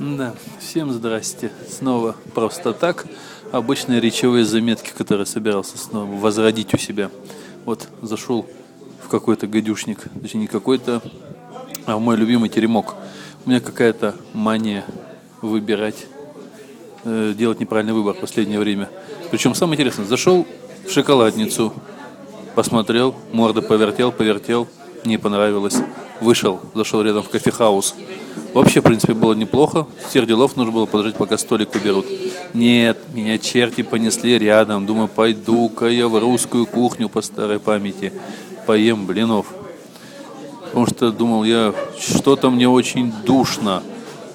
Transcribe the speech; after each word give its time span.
Да, 0.00 0.34
всем 0.58 0.92
здрасте. 0.92 1.52
Снова 1.70 2.16
просто 2.34 2.72
так. 2.72 3.06
Обычные 3.52 4.00
речевые 4.00 4.44
заметки, 4.44 4.92
которые 4.96 5.26
собирался 5.26 5.78
снова 5.78 6.12
возродить 6.16 6.74
у 6.74 6.78
себя. 6.78 7.10
Вот 7.64 7.88
зашел 8.02 8.46
в 9.04 9.08
какой-то 9.08 9.46
гадюшник, 9.46 10.00
точнее 10.20 10.40
не 10.40 10.46
какой-то, 10.48 11.00
а 11.86 11.96
в 11.96 12.00
мой 12.00 12.16
любимый 12.16 12.48
теремок. 12.48 12.96
У 13.44 13.50
меня 13.50 13.60
какая-то 13.60 14.16
мания 14.32 14.84
выбирать, 15.42 16.06
э, 17.04 17.32
делать 17.36 17.60
неправильный 17.60 17.92
выбор 17.92 18.14
в 18.14 18.20
последнее 18.20 18.58
время. 18.58 18.90
Причем 19.30 19.54
самое 19.54 19.76
интересное, 19.76 20.06
зашел 20.06 20.44
в 20.86 20.90
шоколадницу, 20.90 21.72
посмотрел, 22.56 23.14
морда 23.32 23.62
повертел, 23.62 24.10
повертел, 24.10 24.66
не 25.04 25.18
понравилось. 25.18 25.76
Вышел, 26.20 26.60
зашел 26.74 27.02
рядом 27.02 27.22
в 27.22 27.28
кофехаус, 27.28 27.94
Вообще, 28.54 28.80
в 28.80 28.84
принципе, 28.84 29.14
было 29.14 29.34
неплохо. 29.34 29.88
Всех 30.08 30.28
делов 30.28 30.54
нужно 30.54 30.72
было 30.72 30.86
подождать, 30.86 31.16
пока 31.16 31.36
столик 31.36 31.74
уберут. 31.74 32.06
Нет, 32.54 32.98
меня 33.12 33.36
черти 33.36 33.82
понесли 33.82 34.38
рядом. 34.38 34.86
Думаю, 34.86 35.08
пойду-ка 35.08 35.86
я 35.86 36.06
в 36.06 36.16
русскую 36.20 36.64
кухню 36.64 37.08
по 37.08 37.20
старой 37.20 37.58
памяти. 37.58 38.12
Поем 38.64 39.06
блинов. 39.06 39.46
Потому 40.62 40.86
что 40.86 41.10
думал 41.10 41.42
я, 41.42 41.74
что-то 41.98 42.50
мне 42.50 42.68
очень 42.68 43.12
душно 43.26 43.82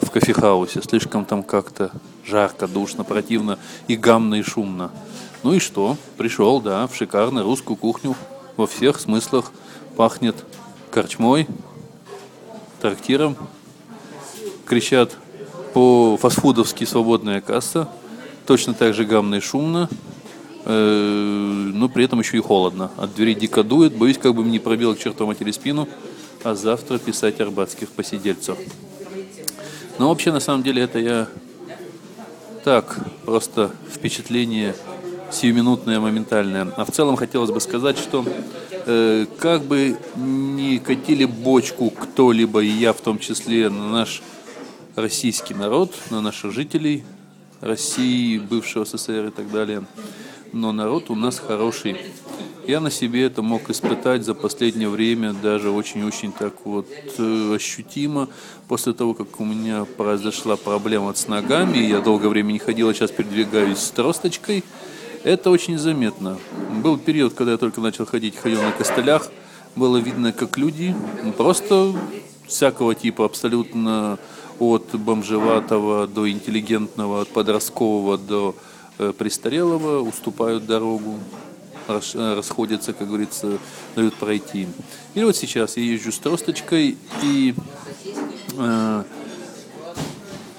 в 0.00 0.10
кофехаусе. 0.10 0.82
Слишком 0.82 1.24
там 1.24 1.44
как-то 1.44 1.92
жарко, 2.26 2.66
душно, 2.66 3.04
противно 3.04 3.56
и 3.86 3.94
гамно, 3.94 4.34
и 4.34 4.42
шумно. 4.42 4.90
Ну 5.44 5.52
и 5.52 5.60
что? 5.60 5.96
Пришел, 6.16 6.60
да, 6.60 6.88
в 6.88 6.96
шикарную 6.96 7.44
русскую 7.44 7.76
кухню. 7.76 8.16
Во 8.56 8.66
всех 8.66 8.98
смыслах 8.98 9.52
пахнет 9.96 10.34
корчмой, 10.90 11.46
трактиром, 12.80 13.36
кричат 14.68 15.16
по 15.72 16.16
фастфудовски 16.20 16.84
свободная 16.84 17.40
касса, 17.40 17.88
точно 18.46 18.74
так 18.74 18.94
же 18.94 19.04
гамно 19.04 19.36
и 19.36 19.40
шумно, 19.40 19.88
э, 20.64 21.70
но 21.74 21.88
при 21.88 22.04
этом 22.04 22.20
еще 22.20 22.36
и 22.36 22.40
холодно. 22.40 22.90
От 22.96 23.14
двери 23.14 23.34
дико 23.34 23.62
дует, 23.62 23.96
боюсь, 23.96 24.18
как 24.18 24.34
бы 24.34 24.44
не 24.44 24.58
пробил 24.58 24.94
к 24.94 24.98
чертовой 24.98 25.34
матери 25.34 25.50
спину, 25.50 25.88
а 26.44 26.54
завтра 26.54 26.98
писать 26.98 27.40
арбатских 27.40 27.88
посидельцев. 27.88 28.58
Но 29.98 30.10
вообще, 30.10 30.30
на 30.32 30.40
самом 30.40 30.62
деле, 30.62 30.82
это 30.82 30.98
я 30.98 31.28
так, 32.62 32.98
просто 33.24 33.70
впечатление 33.90 34.74
сиюминутное, 35.32 36.00
моментальное. 36.00 36.72
А 36.76 36.84
в 36.84 36.90
целом 36.90 37.16
хотелось 37.16 37.50
бы 37.50 37.60
сказать, 37.60 37.98
что 37.98 38.24
э, 38.86 39.26
как 39.38 39.62
бы 39.62 39.96
не 40.16 40.78
катили 40.78 41.24
бочку 41.24 41.90
кто-либо, 41.90 42.60
и 42.60 42.68
я 42.68 42.92
в 42.92 43.00
том 43.00 43.18
числе, 43.18 43.68
на 43.68 43.90
наш 43.90 44.22
российский 45.00 45.54
народ, 45.54 45.94
на 46.10 46.20
наших 46.20 46.52
жителей 46.52 47.04
России, 47.60 48.38
бывшего 48.38 48.84
СССР 48.84 49.26
и 49.26 49.30
так 49.30 49.50
далее. 49.50 49.84
Но 50.52 50.72
народ 50.72 51.10
у 51.10 51.14
нас 51.14 51.38
хороший. 51.38 51.96
Я 52.66 52.80
на 52.80 52.90
себе 52.90 53.24
это 53.24 53.40
мог 53.40 53.70
испытать 53.70 54.24
за 54.24 54.34
последнее 54.34 54.88
время 54.88 55.32
даже 55.32 55.70
очень-очень 55.70 56.32
так 56.32 56.54
вот 56.64 56.86
э, 57.16 57.54
ощутимо. 57.54 58.28
После 58.68 58.92
того, 58.92 59.14
как 59.14 59.40
у 59.40 59.44
меня 59.44 59.84
произошла 59.84 60.56
проблема 60.56 61.14
с 61.14 61.28
ногами, 61.28 61.78
я 61.78 62.00
долгое 62.00 62.28
время 62.28 62.52
не 62.52 62.58
ходил, 62.58 62.88
а 62.88 62.94
сейчас 62.94 63.10
передвигаюсь 63.10 63.78
с 63.78 63.90
тросточкой, 63.90 64.64
это 65.24 65.50
очень 65.50 65.78
заметно. 65.78 66.38
Был 66.82 66.98
период, 66.98 67.32
когда 67.34 67.52
я 67.52 67.58
только 67.58 67.80
начал 67.80 68.04
ходить, 68.04 68.36
ходил 68.36 68.62
на 68.62 68.72
костылях, 68.72 69.30
было 69.74 69.96
видно, 69.96 70.32
как 70.32 70.58
люди 70.58 70.94
просто 71.38 71.94
всякого 72.46 72.94
типа, 72.94 73.24
абсолютно 73.24 74.18
от 74.58 74.94
бомжеватого 74.94 76.06
до 76.06 76.30
интеллигентного, 76.30 77.22
от 77.22 77.28
подросткового 77.28 78.18
до 78.18 78.54
э, 78.98 79.12
престарелого 79.16 80.00
уступают 80.00 80.66
дорогу, 80.66 81.18
рас, 81.86 82.14
расходятся, 82.14 82.92
как 82.92 83.08
говорится, 83.08 83.58
дают 83.96 84.14
пройти. 84.14 84.68
И 85.14 85.24
вот 85.24 85.36
сейчас 85.36 85.76
я 85.76 85.84
езжу 85.84 86.12
с 86.12 86.18
тросточкой 86.18 86.96
и 87.22 87.54
э, 88.56 89.02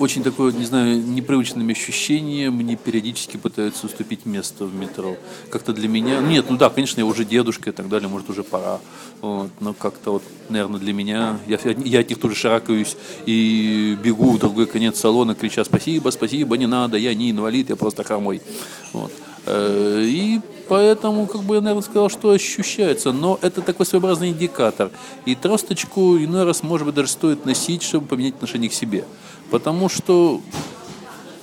очень 0.00 0.22
такое, 0.22 0.50
не 0.52 0.64
знаю, 0.64 0.98
непривычным 0.98 1.68
ощущением 1.68 2.54
мне 2.54 2.76
периодически 2.76 3.36
пытаются 3.36 3.86
уступить 3.86 4.24
место 4.24 4.64
в 4.64 4.74
метро. 4.74 5.16
Как-то 5.50 5.74
для 5.74 5.88
меня... 5.88 6.20
Нет, 6.20 6.46
ну 6.48 6.56
да, 6.56 6.70
конечно, 6.70 7.00
я 7.00 7.06
уже 7.06 7.26
дедушка 7.26 7.68
и 7.68 7.72
так 7.72 7.88
далее, 7.88 8.08
может, 8.08 8.30
уже 8.30 8.42
пора. 8.42 8.80
Вот, 9.20 9.50
но 9.60 9.74
как-то 9.74 10.12
вот, 10.12 10.22
наверное, 10.48 10.80
для 10.80 10.94
меня... 10.94 11.38
Я, 11.46 11.58
я 11.84 12.00
от 12.00 12.08
них 12.08 12.18
тоже 12.18 12.34
шаракаюсь 12.34 12.96
и 13.26 13.96
бегу 14.02 14.30
в 14.32 14.38
другой 14.38 14.66
конец 14.66 14.98
салона, 14.98 15.34
крича 15.34 15.64
«Спасибо, 15.64 16.08
спасибо, 16.10 16.56
не 16.56 16.66
надо, 16.66 16.96
я 16.96 17.14
не 17.14 17.30
инвалид, 17.30 17.68
я 17.68 17.76
просто 17.76 18.02
хромой». 18.02 18.40
Вот. 18.94 19.12
Э, 19.46 20.02
и 20.04 20.40
поэтому, 20.68 21.26
как 21.26 21.42
бы 21.42 21.56
я, 21.56 21.60
наверное, 21.60 21.82
сказал, 21.82 22.08
что 22.08 22.30
ощущается. 22.30 23.12
Но 23.12 23.38
это 23.42 23.62
такой 23.62 23.86
своеобразный 23.86 24.30
индикатор. 24.30 24.90
И 25.24 25.34
тросточку 25.34 26.16
иной 26.18 26.44
раз, 26.44 26.62
может 26.62 26.86
быть, 26.86 26.94
даже 26.94 27.08
стоит 27.08 27.46
носить, 27.46 27.82
чтобы 27.82 28.06
поменять 28.06 28.34
отношение 28.34 28.70
к 28.70 28.74
себе. 28.74 29.04
Потому 29.50 29.88
что 29.88 30.40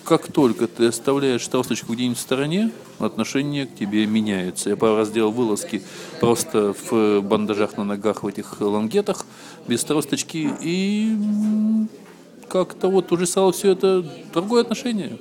как 0.07 0.31
только 0.31 0.68
ты 0.68 0.88
оставляешь 0.88 1.45
тросточку 1.45 1.91
где-нибудь 1.91 2.18
в 2.18 2.22
стороне, 2.22 2.72
отношение 2.97 3.66
к 3.66 3.75
тебе 3.75 4.06
меняется. 4.06 4.69
Я 4.69 4.78
пару 4.78 4.95
раз 4.95 5.12
делал 5.12 5.31
вылазки 5.31 5.84
просто 6.22 6.73
в 6.73 7.19
бандажах 7.22 7.75
на 7.75 7.84
ногах, 7.84 8.23
в 8.23 8.28
этих 8.28 8.62
лангетах, 8.62 9.25
без 9.68 9.84
тросточки, 9.84 10.50
и 10.62 11.13
как-то 12.47 12.88
вот 12.88 13.12
уже 13.12 13.25
стало 13.25 13.51
все 13.51 13.72
это 13.72 14.09
другое 14.34 14.62
отношение. 14.62 15.18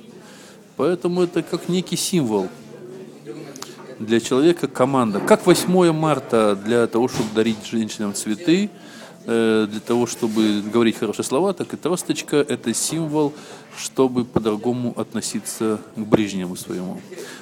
Поэтому 0.77 1.23
это 1.23 1.43
как 1.43 1.67
некий 1.67 1.97
символ 1.97 2.47
для 3.99 4.21
человека 4.21 4.69
команда. 4.69 5.19
Как 5.19 5.45
8 5.45 5.91
марта 5.91 6.55
для 6.55 6.87
того, 6.87 7.09
чтобы 7.09 7.27
дарить 7.35 7.65
женщинам 7.65 8.13
цветы, 8.13 8.69
для 9.27 9.79
того, 9.85 10.07
чтобы 10.07 10.61
говорить 10.61 10.97
хорошие 10.97 11.25
слова, 11.25 11.53
так 11.53 11.73
и 11.73 11.77
тросточка– 11.77 12.37
это 12.47 12.73
символ, 12.73 13.33
чтобы 13.77 14.25
по-другому 14.25 14.93
относиться 14.97 15.79
к 15.95 15.99
ближнему 15.99 16.55
своему. 16.55 16.99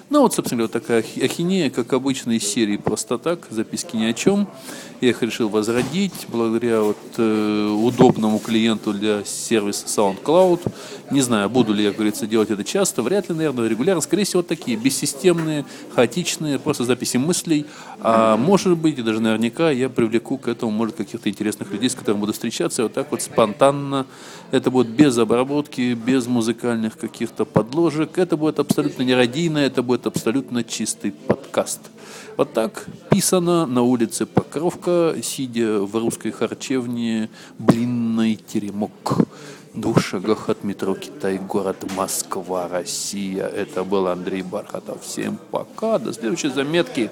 Ну 0.09 0.21
вот, 0.21 0.33
собственно 0.33 0.63
говоря, 0.63 0.79
такая 0.79 0.99
ахинея, 0.99 1.69
как 1.69 1.93
обычно, 1.93 2.31
из 2.31 2.43
серии 2.43 2.77
«Просто 2.77 3.17
так», 3.17 3.47
записки 3.49 3.95
ни 3.95 4.05
о 4.05 4.13
чем. 4.13 4.47
Я 5.01 5.09
их 5.09 5.23
решил 5.23 5.49
возродить 5.49 6.27
благодаря 6.27 6.81
вот, 6.81 6.97
э, 7.17 7.67
удобному 7.67 8.39
клиенту 8.39 8.93
для 8.93 9.23
сервиса 9.23 9.87
SoundCloud. 9.87 10.71
Не 11.11 11.21
знаю, 11.21 11.49
буду 11.49 11.73
ли 11.73 11.83
я, 11.83 11.89
как 11.89 11.97
говорится, 11.97 12.27
делать 12.27 12.51
это 12.51 12.63
часто, 12.63 13.01
вряд 13.01 13.29
ли, 13.29 13.35
наверное, 13.35 13.67
регулярно. 13.67 14.01
Скорее 14.01 14.25
всего, 14.25 14.39
вот 14.39 14.47
такие 14.47 14.77
бессистемные, 14.77 15.65
хаотичные, 15.95 16.59
просто 16.59 16.83
записи 16.83 17.17
мыслей. 17.17 17.65
А 17.99 18.37
может 18.37 18.77
быть, 18.77 18.99
и 18.99 19.01
даже 19.01 19.21
наверняка 19.21 19.71
я 19.71 19.89
привлеку 19.89 20.37
к 20.37 20.47
этому, 20.47 20.71
может, 20.71 20.95
каких-то 20.95 21.29
интересных 21.29 21.73
людей, 21.75 21.89
с 21.89 21.95
которыми 21.95 22.21
буду 22.21 22.33
встречаться, 22.33 22.83
вот 22.83 22.93
так 22.93 23.11
вот 23.11 23.21
спонтанно. 23.21 24.05
Это 24.51 24.71
будет 24.71 24.87
без 24.87 25.17
обработки, 25.17 25.93
без 25.93 26.27
музыкальных 26.27 26.97
каких-то 26.97 27.45
подложек. 27.45 28.17
Это 28.17 28.37
будет 28.37 28.59
абсолютно 28.59 29.03
нерадийно, 29.03 29.59
это 29.59 29.83
будет 29.83 30.07
абсолютно 30.07 30.63
чистый 30.63 31.11
подкаст. 31.11 31.81
Вот 32.37 32.53
так 32.53 32.85
писано 33.09 33.65
на 33.65 33.81
улице 33.81 34.25
Покровка, 34.25 35.15
сидя 35.23 35.79
в 35.81 35.95
русской 35.95 36.31
харчевне 36.31 37.29
«Блинный 37.59 38.35
теремок». 38.35 39.27
Двух 39.73 40.01
шагах 40.01 40.49
от 40.49 40.63
метро 40.63 40.95
Китай, 40.95 41.37
город 41.37 41.85
Москва, 41.97 42.69
Россия. 42.69 43.45
Это 43.45 43.83
был 43.83 44.07
Андрей 44.07 44.41
Бархатов. 44.41 45.03
Всем 45.03 45.37
пока, 45.51 45.99
до 45.99 46.13
следующей 46.13 46.49
заметки. 46.49 47.09